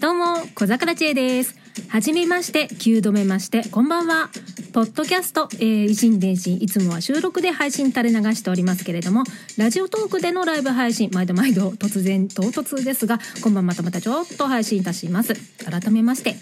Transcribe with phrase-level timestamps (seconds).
[0.00, 1.54] どうも、小桜知恵です。
[1.88, 4.30] はじめまして、9度目まして、こんばんは。
[4.72, 9.24] ポッドキャスト、えー、維新伝心、いつもは収録で配信垂れ流しておりますけれども、
[9.58, 15.34] ラジオトークでのライブ配信、毎度毎度突然唐突ですが、今晩またまたちょっと配信いたします。
[15.64, 16.36] 改めまして。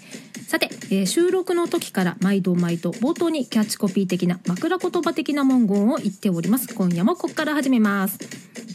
[0.47, 6.73] さて、えー収録の時から毎度毎度冒頭にキャッチコピー的な枕言葉的な文言を言っております。
[6.75, 8.19] 今夜もここから始めます。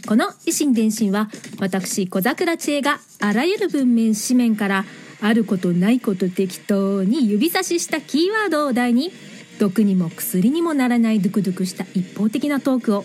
[0.06, 1.30] この維新伝心は
[1.61, 4.84] 私小桜知恵があらゆる文面紙面から
[5.20, 9.12] あることないこと適当に指差ししたキーワードを題に
[9.58, 13.04] 毒にも薬にもならないドゥクドゥクした一方的なトークを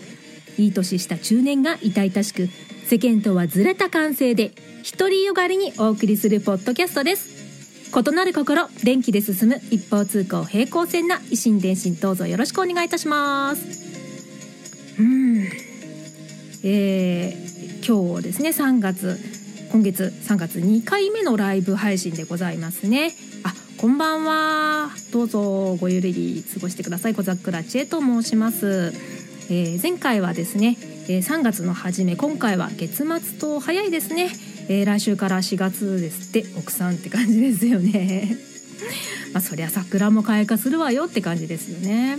[0.58, 2.48] いい年した中年が痛々しく
[2.86, 4.52] 世間とはずれた感性で
[4.98, 7.40] 独りよがりにお送りするポッドキャストです。
[7.92, 13.66] 異なる心電気で進む一方通行平行線な維新伝心どうぞよろしくお願いいたします。
[14.98, 15.48] うん。
[16.62, 17.50] えー
[17.86, 19.18] 今日ですね3月
[19.72, 23.12] 今月3月2回目のライブ配信でございますね。
[23.42, 24.90] あこんばんは。
[25.10, 27.14] どうぞごゆるり過ごしてください。
[27.14, 28.92] 小桜知恵と申します、
[29.48, 30.76] えー前回はですね、
[31.08, 34.28] えー3月の初め今回は月末と早いですね、
[34.68, 38.36] えー来週から4月ですって奥さんって感じですよね。
[39.32, 42.18] まあそりゃ桜も開花するわよって感じですよね。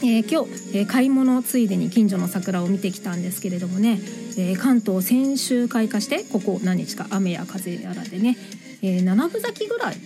[0.00, 4.00] えー今日、えー買い物ついでに近所の桜を見てきたんですけれどもね、
[4.38, 8.38] えー関東先週開花してここ何日か雨や風やらでね、
[8.84, 9.96] えー七分咲きぐらい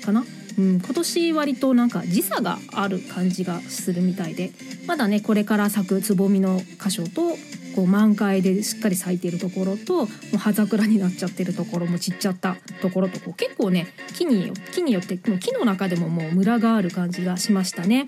[0.00, 0.24] だかな、
[0.58, 4.52] うん、今年割となんか時差がある感じがするみたいで
[4.86, 7.36] まだねこれから咲くつぼみの箇所と
[7.76, 13.86] こう満開でしっかり咲いているところともう葉桜になっちゃってるところも散っちゃったところとこう結構ね
[14.16, 18.06] 木によ木によってもう木の中でももうムラがある感じがしましたね。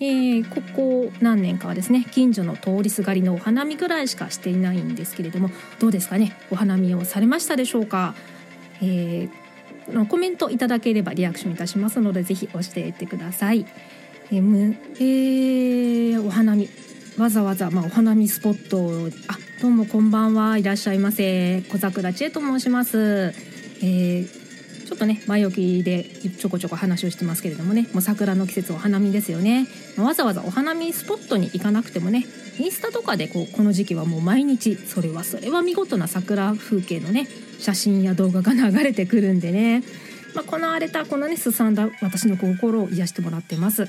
[0.00, 5.50] えーここ何年かはですね近所の通りすがりのお花見ぐらいしかしていないんですけれども
[5.80, 6.36] どうですかね？
[6.52, 8.14] お花見をされましたでしょうか、
[8.82, 9.30] えー
[10.08, 13.64] コメントいただければリアクションいたしますのでぜひ教えてください、
[14.30, 16.68] えーむえーお花見。
[17.18, 20.58] わざわざ、まあ、お花見スポットあどうもこんばんは。
[20.58, 21.62] いらっしゃいませ。
[21.62, 24.47] 小桜千恵と申します、えー
[24.88, 27.86] ちょっとね前置きでちょこちょこ話をしてますけれどもね。
[27.92, 29.66] もう桜の季節お花見ですよね。
[29.98, 32.24] わざわざお花見スポットに行かなくてもね
[32.58, 37.28] インスタとかでこうこの時期はもう毎日それはそれは見事な桜風景のね
[37.58, 39.82] 写真や動画が流れてくるんでね、
[40.34, 43.88] まあ、この荒れたこのねすさんだ私の心を癒してもらってます。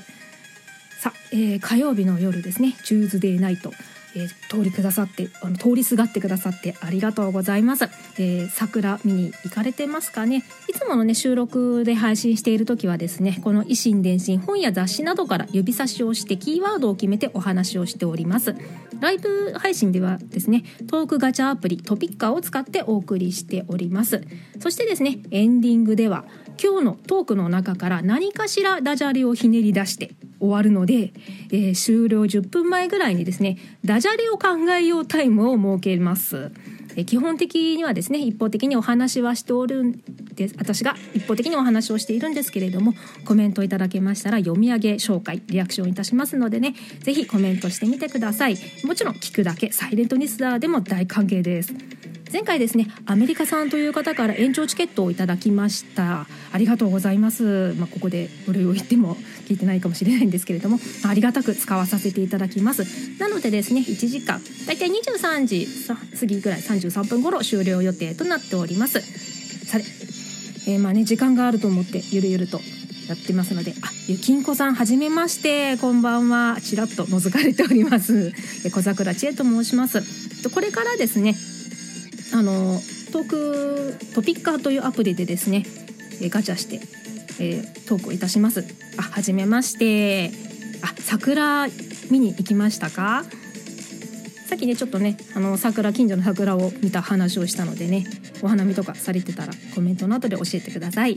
[0.98, 2.76] さ、えー火曜日の夜ですね。
[2.84, 3.72] チューズデーナイト、
[4.14, 7.84] えー通りくださってあの通りすがってくださってありがとうございます、
[8.18, 10.44] えー桜見に行かれてますかね？
[10.68, 18.54] いつものね収録で配信している時はですねこの維新伝心本や雑誌などから指差しをしてキーワードを決めてお話をしております。
[19.00, 24.22] ライブ配信ではですねトークガチャアプリトピッカーを使ってお送りしております。
[24.58, 26.24] そしてですねエンディングでは
[26.62, 30.10] 今日のトークの中から何かしらダジャレをひねり出して
[30.40, 31.12] 終わるので、
[31.52, 36.52] えー終了10分前ぐらいにですねダジャレを考えようタイムを設けます。
[36.96, 40.02] えー基本的にはですね一方的にお話はしておるん
[40.34, 42.94] です私が一方的にお話をしているんですけれども
[43.24, 51.74] コメントいただけましたら読み上げ紹介リアクションいたしますのでねぜひコメントしてみてくださいもちろん聞くだけサイレントリスナーでも大歓迎です
[52.32, 59.16] 前回ですねアメリカさんという方から延長チケットをいただきましたありがとうございます、まあ、ここでお礼を言っても
[59.48, 62.84] 聞いてないかもしれないんですけれどもありがたく使わさせていただきます
[63.18, 69.00] なのでですね1時間だいたい23時さ過ぎぐらい33分頃終了予定となっております
[69.66, 69.84] さて、
[70.70, 72.60] えーまあね時間があると思ってゆるゆると
[73.08, 76.58] やってますので、あ、ゆきんこさん、はじめまして、こんばんは。
[76.60, 78.32] ちらっと覗かれております。
[78.70, 80.00] 小桜千恵と申します。
[80.50, 81.34] これからですね、
[82.40, 82.80] あの
[83.12, 85.66] トークトピッカーというアプリでですね
[86.22, 86.80] えガチャして、
[87.38, 88.64] えートークをいたします。
[88.96, 90.30] あはじめまして。
[90.82, 91.68] あ桜
[92.10, 93.24] 見に行きましたか？
[94.48, 98.06] さっきねちょっとねあの桜近所の桜を見た話をしたのでね
[98.40, 101.16] お花見とかされてたらコメントの後で教えてください。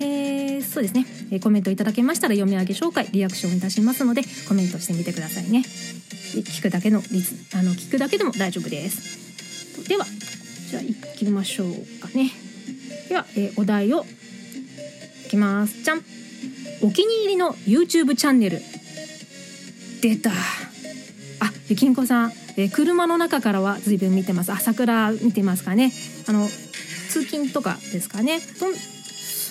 [0.00, 5.60] えーそうですね、えコメントいただけましたら読み上げ紹介リアクションいたしますのでコメントしてみてくださいね。
[5.60, 9.27] 聞くだけのリズあの聞くだけでも大丈夫です。
[9.88, 10.04] では
[10.70, 11.68] じゃあ行きましょう
[12.00, 12.30] かね。
[13.08, 14.04] では、えーお題を
[15.26, 15.82] いきます。
[15.82, 16.04] じゃん。
[16.82, 18.60] お気に入りの YouTube チャンネル。
[20.00, 20.30] 出た。
[20.30, 20.34] あ
[21.68, 24.52] ゆきんこさん、えー車の中からは随分見てます。
[24.52, 25.90] あ桜見てますかね。
[26.26, 26.46] あの
[27.08, 28.40] 通勤とかですかね。
[28.40, 28.66] そ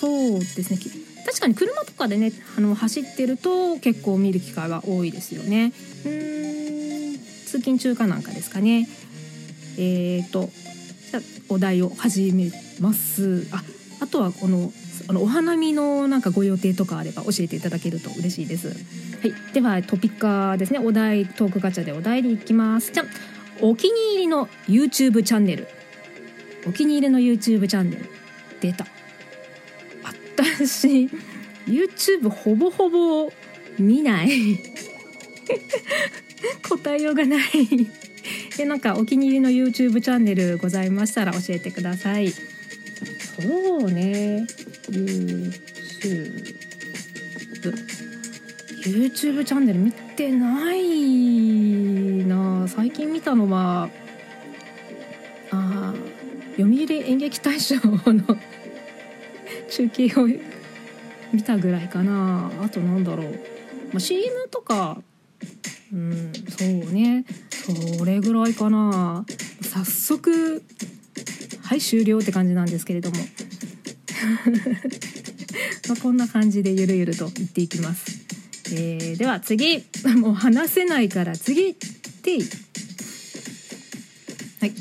[0.00, 0.78] そうですね。
[1.26, 5.72] 確かに車とかでねあの走ってると結構見る機会は多いですよね。
[6.06, 7.18] うん。
[7.46, 8.88] 通勤中かなんかですかね。
[9.78, 10.50] えー、と
[11.10, 13.46] じゃお題を始めます。
[13.52, 13.62] あ
[14.00, 14.72] あとはこの
[15.08, 18.68] あのお花見のなんかご予定とかあれば教えていただけると嬉しいです。
[18.68, 18.74] は
[19.26, 19.54] い。
[19.54, 20.78] ではトピッカーですね。
[20.78, 22.92] お題トークガチャでお題でいきます。
[22.92, 23.04] じゃ
[23.60, 25.68] お気に入りの YouTube チャンネル。
[26.66, 28.10] お気に入りの YouTube チャンネル。
[28.60, 28.86] 出た。
[30.02, 31.08] 私
[31.66, 33.32] YouTube ほぼほぼ
[33.78, 34.28] 見ない。
[36.68, 37.40] 答えようがない。
[38.58, 42.30] でなんかお気に入りの YouTube チャンネルございましたら教えてください。
[42.30, 42.36] そ
[43.86, 44.44] うね。
[44.90, 45.52] YouTube
[48.84, 52.66] YouTube チャンネル見てないな。
[52.66, 53.90] 最近見たのは
[55.52, 55.94] あ
[56.56, 58.36] 読売演劇大賞の
[59.70, 60.26] 中継を
[61.32, 62.50] 見たぐらいかな。
[62.60, 63.26] あとなんだろう、
[63.92, 65.00] まあ、CM とか。
[65.92, 67.24] うんそうね。
[67.68, 69.26] それぐらいかな。
[69.62, 70.62] 早速
[71.62, 73.16] はい終了って感じなんですけれども。
[75.88, 78.10] まこんな感じでゆるゆると言っていきます、
[78.72, 79.84] えーでは次。
[80.16, 81.68] もう話せないから次。
[81.68, 81.74] っ
[82.22, 82.38] て
[84.60, 84.72] はい。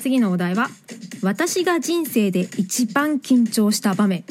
[0.00, 0.70] 次のお題は
[1.22, 4.24] 私が人生で一番緊張した場面。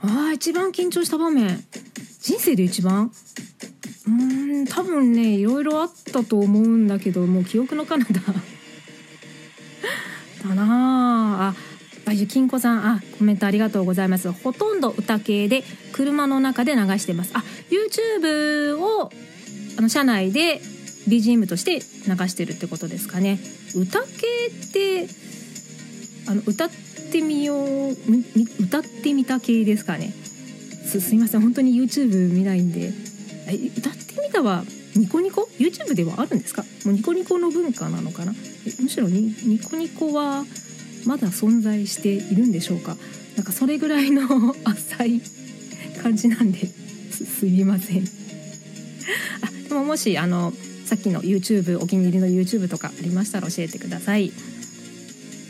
[0.00, 1.64] あー一番緊張した場面。
[2.20, 3.12] 人生で一番？
[4.06, 8.12] うん多分ねいろいろあったと思うんだけどもう記憶の彼方。
[10.46, 11.54] だなあ
[12.06, 12.86] あゆきんこさん。
[12.86, 14.30] あコメントありがとうございます。
[14.30, 17.30] ほとんど歌系で車の中で流してます。
[17.34, 19.10] あ YouTube を
[19.78, 20.60] あの車内で
[21.08, 21.80] BGM として流
[22.28, 23.38] してるってことですかね。
[23.74, 24.06] 歌系
[24.48, 25.08] って
[26.26, 26.70] あの歌っ
[27.10, 27.96] てみよう
[28.60, 30.12] 歌ってみた系ですかね。
[30.86, 31.40] すすいません。
[31.40, 33.13] 本当に YouTube 見ないんで。
[33.76, 34.64] 歌ってみたは
[34.96, 36.62] ニコニコ？YouTube ではあるんですか？
[36.84, 38.32] もうニコニコの文化なのかな？
[38.80, 40.44] むしろニニコニコは
[41.04, 42.96] まだ存在しているんでしょうか？
[43.36, 44.22] なんかそれぐらいの
[44.64, 45.20] 浅い
[46.02, 46.66] 感じなんで
[47.12, 48.04] すすみません。
[49.42, 50.52] あでももしあの
[50.86, 54.32] さっきの YouTube お気に入りの YouTube とかありましたら教えてください。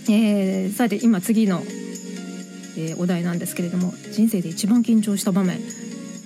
[0.08, 1.62] えーさて今次の、
[2.76, 5.60] えーお題なんですけれども人生で一番緊張した場面。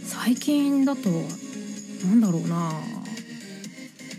[0.06, 1.10] 最近だと
[2.04, 2.72] なんだろうな。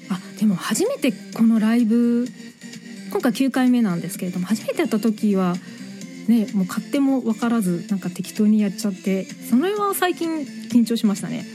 [0.09, 2.27] あでも初めてこのライブ
[3.11, 5.55] 今回9回目なんですけれども初めてやった時は
[6.27, 11.45] ねもう勝手も分からずなんか適当にやっちゃってそれは最近緊張しましたね。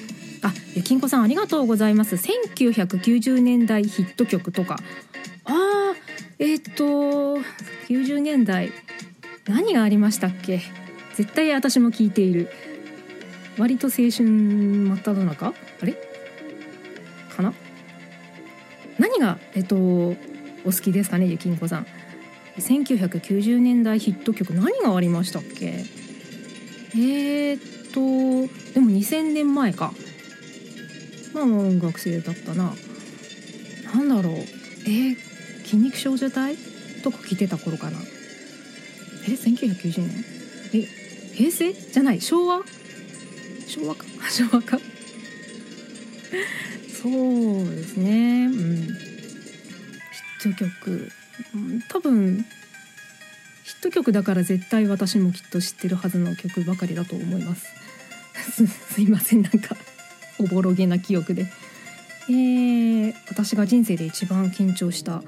[0.42, 2.16] あゆきんこさんありがとうございます。
[2.16, 4.78] 1990年代ヒット曲とか。
[5.46, 5.94] あー
[6.38, 7.38] えーっと
[7.88, 8.72] 90年代
[9.46, 10.60] 何がありましたっけ？
[11.16, 12.50] 絶対私も聞いている。
[13.56, 15.54] 割と青春真っ只中？
[15.80, 15.96] あれ？
[17.34, 17.52] かな？
[18.98, 20.16] 何がえっとお
[20.66, 21.86] 好きですかねゆきんこさん。
[22.58, 25.84] 1990年代ヒット曲何がありましたっけ？
[26.94, 27.60] えー、っ
[27.92, 28.00] と
[28.74, 29.92] でも2000年前か。
[31.32, 32.72] まあ音楽生だったな。
[33.94, 34.34] なんだろう。
[34.34, 35.16] えー、
[35.64, 36.56] 筋肉少女隊？
[37.02, 37.98] とか聞いてた頃かな。
[39.26, 40.24] え1990年
[40.74, 40.88] え
[41.34, 41.72] 平成？
[41.72, 42.62] じゃない昭和？
[43.66, 44.04] 昭和か。
[44.30, 44.78] 昭和か。
[47.02, 48.46] そうですね。
[48.46, 48.76] うん。
[48.86, 51.10] ヒット曲。
[51.88, 52.44] 多分
[53.64, 57.66] ヒット曲だから絶対私もきっと知ってるはずの曲ばかりだと思います。
[58.94, 59.42] すいません。
[59.42, 59.76] なんか
[60.38, 61.46] おぼろげな記憶で。
[62.28, 65.22] えー、私が人生で一番緊張した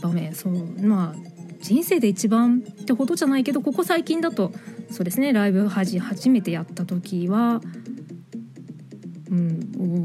[0.00, 0.34] 場面。
[0.34, 0.82] そう。
[0.82, 4.52] まあ人生で一番ってほどじゃないけどここ最近だと
[4.90, 5.32] そうですね。
[5.32, 7.60] ライブはじ初めてやった時は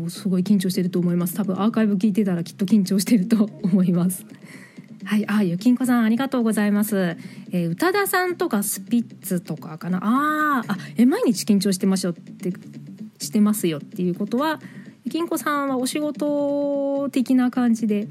[0.10, 1.34] すごい緊張してると思います。
[1.36, 4.26] 多分アーカイブ聞いてたらきっと緊張してると思います。
[5.06, 7.16] はいあゆきんこさんありがとうございます、
[7.52, 10.00] えー宇多田さんとかスピッツとかかな。
[10.04, 12.52] ああえ毎日緊張してますよって
[13.20, 14.60] してますよっていうことは
[15.06, 18.08] ゆきんこさんはお仕事的な感じで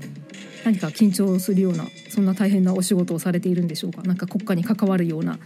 [0.64, 4.02] 何か緊張するようなそんな大変なお仕事をされているんでしょうか？
[4.02, 5.38] なんか国家に関わるような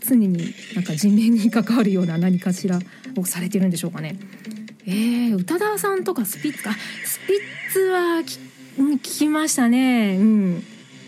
[0.00, 2.80] 常になんか人命に関わるような何かしら
[3.16, 4.18] をされてるんでしょうかね？
[4.86, 6.72] えー、宇多田さんとかスピッツあ
[7.04, 8.38] スピッツはき
[8.78, 10.16] うん聞きましたね。
[10.18, 10.64] うん。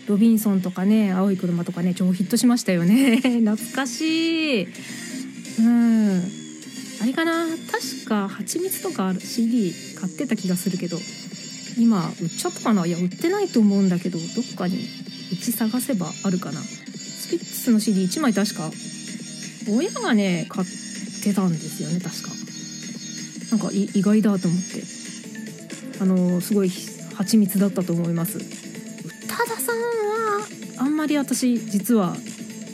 [0.07, 3.17] ロビンソンとかね青い車とかね超ヒットしましたよね。
[3.43, 4.67] 懐かしい。
[5.59, 6.23] うん。
[7.01, 7.47] あれかな？
[7.71, 10.99] 確か蜂蜜とか CD 買ってた気がするけど
[11.77, 12.85] 今売っちゃったかな？
[12.85, 14.87] いや売ってないと思うんだけどどっかに
[15.33, 16.61] うち探せばあるかな。
[16.61, 18.71] スピッツの CD1 枚確か
[19.67, 20.67] 親がね買っ
[21.23, 22.34] てたんですよね確か。
[23.55, 25.05] なんか意外だと思って。
[25.99, 26.71] あのすごい
[27.15, 28.37] 蜂蜜だったと思います。
[28.37, 28.41] 宇
[29.27, 30.45] 多田さんは
[30.79, 32.15] あんまり私実は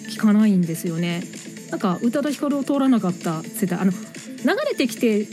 [0.09, 1.23] 聞かないんですよね。
[1.69, 3.79] なんか宇多田ヒカルを通らなかった世代。
[3.79, 3.97] あの流
[4.69, 5.27] れてきて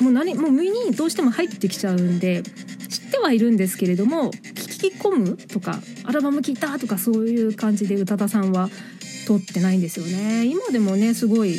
[0.00, 2.44] もう何もう身にどうしても入ってきちゃうんで
[2.88, 8.70] 知ってはいるんですけれども聞き込むとかアルバム聴いたとかそういう感じで宇多田さんは
[9.26, 10.46] 通ってないんですよね。
[10.46, 11.56] 今でもねすごい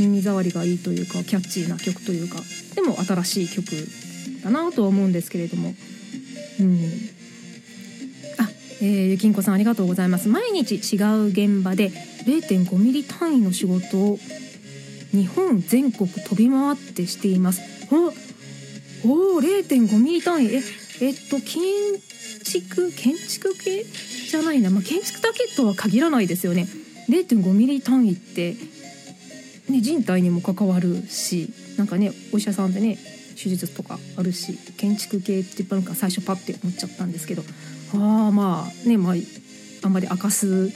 [0.00, 2.38] 耳障りがいいというかキャッチーな曲というか
[2.74, 3.66] でも新しい曲
[4.42, 5.74] だなとは思うんですけれども。
[6.60, 6.78] うん。
[8.38, 8.48] あ
[8.80, 10.28] えー、ゆきんこさんありがとうございます。
[10.28, 11.90] 毎日違う現場で
[12.24, 14.18] 0.5ミリ単位の仕事を
[15.12, 17.60] 日本全国飛び回ってしています。
[17.90, 18.06] お
[19.36, 20.54] お0.5ミリ単位。
[20.54, 20.62] え
[21.00, 21.62] えっと建
[22.44, 23.84] 築建築系？
[24.32, 26.66] じゃないな、まあ、建築だけとは限らないですよね。
[27.08, 28.56] 0.5ミリ単位って
[29.68, 32.98] ね、人体にも関わるしなんかねお医者さんでね
[33.40, 37.42] 手術とかあるし建築系って言ったのか最初パッて思っちゃったんですけど
[37.94, 39.14] ああまあねまあ
[39.84, 40.70] あんまり明かす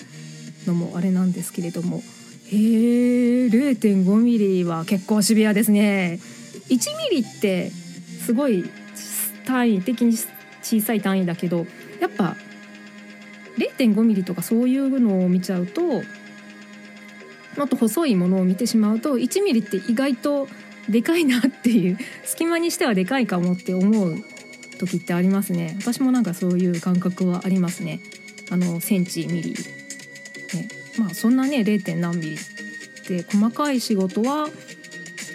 [0.66, 2.02] のもあれなんですけれども
[2.50, 6.20] へえ0.5ミリは結構シビアですね。
[6.68, 8.64] 1ミリってすごい
[9.44, 10.16] 単位的に
[10.62, 11.66] 小さい単位だけど
[12.00, 12.36] やっぱ
[13.58, 16.02] 0.5ミリとかそういうのを見ちゃうと
[17.56, 20.48] もっと細いものを見てしまうと1ミリって意外と
[20.88, 24.24] でかいなっていう 隙間にしてはでかいかもって思う
[24.78, 25.76] 時ってありますね。
[25.80, 28.00] 私もなんかそういう感覚はありますね。
[28.50, 31.96] あのセンチミリ、ね、まあそんなね 0.
[31.96, 32.38] 何ミリっ
[33.06, 34.48] て細かい仕事は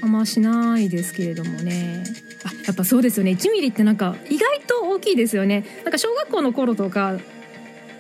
[0.02, 2.04] あんましないですけれどもね。
[2.44, 3.32] あやっぱそうですよね。
[3.32, 5.66] 1ミリってなんか意外と大きいですよね。
[5.84, 7.20] なんか小学校の頃とか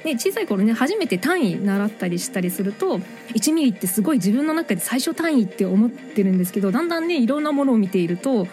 [0.04, 2.98] ね、小さい頃ね初めて単位習ったりしたりすると
[3.36, 8.48] 1ミリってすごい自分の中で最初単位って思ってるんですけどだんだんねいろんなものを見ていると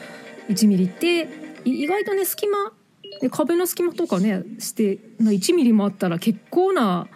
[0.49, 1.29] 1ミリって
[1.65, 2.73] 意外とね隙間
[3.21, 7.09] で壁の隙間とかねして1ミリもあったら結構な、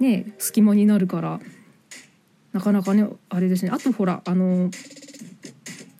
[0.00, 1.40] ね、隙間になるから
[2.52, 3.70] なかなかねあれですね。
[3.72, 4.70] あとほらあの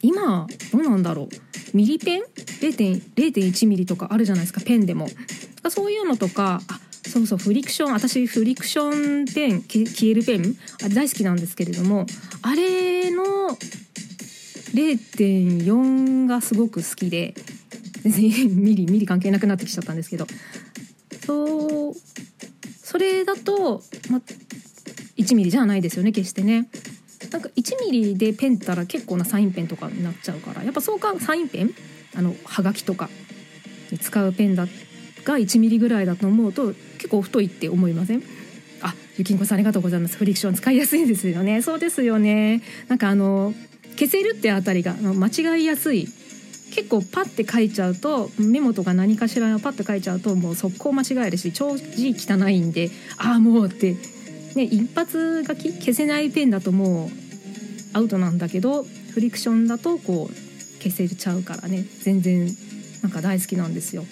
[0.03, 1.77] 今どうなんだろう。
[1.77, 5.07] ミリペン？0.1ミリとかあるじゃないですかペンでも。
[5.69, 12.07] そういうのとかあそうそうフリクション私フリクションペン消えるペンあ大好きなんですけれども
[12.43, 13.25] あれの
[14.75, 17.35] 0.4がすごく好きで
[18.05, 20.27] ミリミリ関係なくなってきちゃったんですけど
[21.25, 21.95] そう
[22.83, 24.21] それだと、ま、
[25.17, 26.69] 1ミリじゃないですよね決してね。
[27.31, 31.75] なんか1ミリでペンったら結構なサインペンとかになっちゃうからやっぱそうかサインペン
[32.17, 33.09] あのはがきとか
[33.93, 34.67] に使うペンだ
[35.25, 38.23] が1ミリぐらいだと思うと結構太いって思いません？
[38.83, 40.19] あゆきんこさんありがとうございます。
[40.19, 41.63] フリクション使いやすいですよね。
[41.63, 42.61] そうですよね。
[42.89, 43.55] なんかあの
[43.93, 46.07] 消せるってあたりが間違いやすい。
[46.75, 53.97] 結構パッて書いちゃうとメモとか何かしらパッて書いちゃうともう速攻間違えるし超字汚いんでああもうって。
[54.55, 57.09] ね一発書き消せないペンだともう
[57.93, 61.85] アウトなんだけどフリクションだとこう消せちゃうからね。
[62.03, 62.49] 全然
[63.03, 64.05] なんか大好きなんですよ。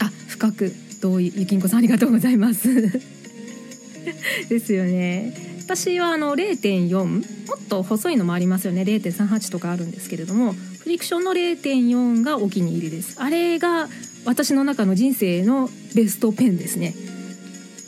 [0.00, 0.72] あ深く。
[1.00, 2.68] 同意ゆきんこさんありがとうございます。
[4.48, 5.34] ですよね。
[5.64, 8.82] 私はあの0.4もっと細いのもありますよね。
[8.82, 13.16] 0.38とかあるんですけれどもフリクションの0.4がお気に入りです。
[13.18, 13.88] あれが
[14.24, 16.94] 私の中の人生のベストペンですね。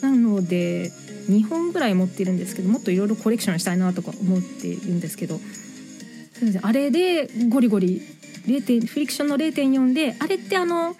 [0.01, 0.91] なので
[1.29, 5.39] 2本ぐらい持ってるんですけどもっといろいろコレクションしたいなとか思っているんですけど
[6.63, 8.01] あれでゴリゴリ
[8.47, 10.95] 0フリクションの0.4であれってあの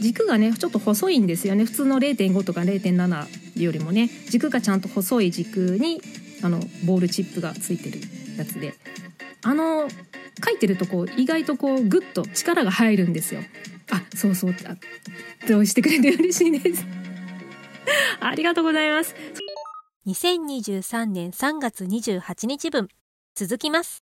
[0.00, 1.64] 軸がねちょっと細いんですよね。
[1.64, 6.00] 普通の0.5とか0.7よりもね軸がちゃんと細い軸に
[6.42, 8.00] あのボールチップがついてる
[8.36, 8.74] やつで。
[9.42, 9.88] あの
[10.44, 13.40] 書いてるとこう意外とこうグッと力が入るんですよ。
[13.90, 14.54] あそうそう。
[14.66, 14.76] あ
[15.48, 16.84] どうしてくれて嬉しいです。
[18.20, 19.14] ありがとうございます。
[20.06, 22.88] 2023年3月28日分
[23.34, 23.98] 続きます。